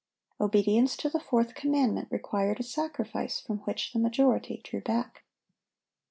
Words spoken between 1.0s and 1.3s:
the